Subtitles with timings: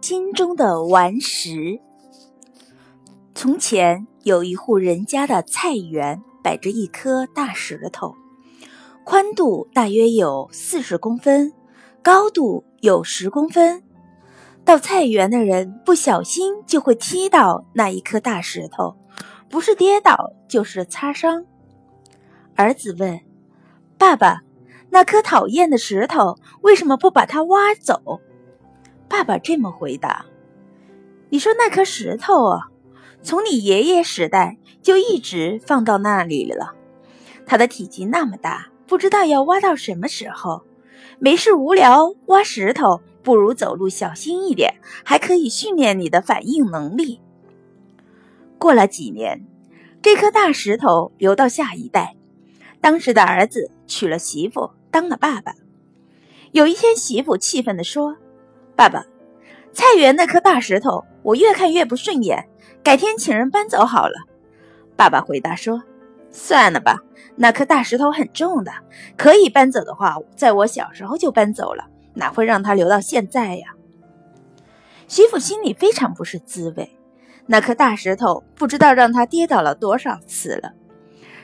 [0.00, 1.80] 心中的顽石。
[3.34, 8.14] 从前有一户人家的菜园，摆着一颗大石头，
[9.04, 11.52] 宽度大约有四十公分，
[12.02, 13.82] 高度有十公分。
[14.64, 18.96] 到菜园的人不小心就会踢到那一颗大石头，
[19.48, 21.44] 不是跌倒就是擦伤。
[22.54, 23.18] 儿子问
[23.98, 24.42] ：“爸爸，
[24.90, 28.20] 那颗讨厌的石头为什么不把它挖走？”
[29.12, 30.24] 爸爸这么回答
[31.28, 32.70] ：“你说那颗石头啊，
[33.22, 36.74] 从你爷爷时代就一直放到那里了。
[37.44, 40.62] 它的体积那么大，不知道要挖到什么时候。
[41.18, 47.20] 没事无聊挖石头，不如走路小心一点，还可以训练你的反应能力。”
[48.56, 49.44] 过了几年，
[50.00, 52.16] 这颗大石头流到下一代。
[52.80, 55.54] 当时的儿子娶了媳妇，当了爸爸。
[56.52, 58.16] 有一天，媳妇气愤地说
[58.74, 59.04] ：“爸爸，
[59.72, 62.48] 菜园那颗大石头，我越看越不顺眼，
[62.82, 64.14] 改天请人搬走好了。”
[64.96, 65.82] 爸爸回答说
[66.30, 67.00] ：“算了吧，
[67.36, 68.72] 那颗大石头很重的，
[69.16, 73.74] 可以搬走的话，在我小时候就搬走了，哪会让它留到现在呀？”
[75.08, 76.96] 媳妇心里非常不是滋味，
[77.46, 80.72] 那颗大石头不知道让他跌倒了多少次了。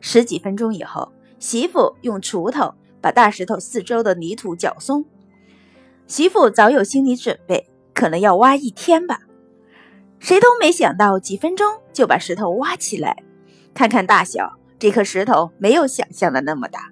[0.00, 1.12] 十几分钟以后。
[1.40, 5.04] 媳妇用锄头把大石头四周的泥土搅松。
[6.06, 9.20] 媳妇早有心理准备，可能要挖一天吧。
[10.18, 13.22] 谁都没想到，几分钟就把石头挖起来。
[13.72, 16.90] 看看大小，这颗石头没有想象的那么大，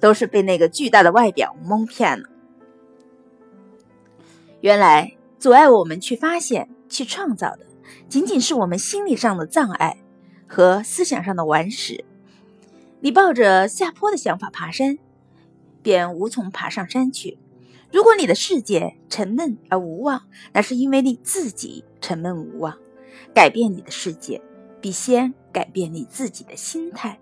[0.00, 2.28] 都是被那个巨大的外表蒙骗了。
[4.60, 7.60] 原来，阻碍我们去发现、去创造的，
[8.08, 9.96] 仅仅是我们心理上的障碍
[10.46, 12.04] 和思想上的顽石。
[13.00, 14.98] 你抱着下坡的想法爬山，
[15.82, 17.38] 便无从爬上山去。
[17.92, 22.76] 如果你的世界沉闷而无望，那是因为你自己沉闷无望。
[23.34, 24.40] 改变你的世界，
[24.80, 27.20] 必先改变你自己的心态。